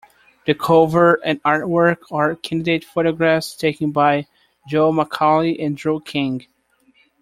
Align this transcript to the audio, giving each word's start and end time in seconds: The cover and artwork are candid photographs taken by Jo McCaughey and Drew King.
The 0.47 0.55
cover 0.55 1.23
and 1.23 1.39
artwork 1.43 2.11
are 2.11 2.35
candid 2.35 2.83
photographs 2.83 3.55
taken 3.55 3.91
by 3.91 4.25
Jo 4.67 4.91
McCaughey 4.91 5.63
and 5.63 5.77
Drew 5.77 5.99
King. 6.01 6.47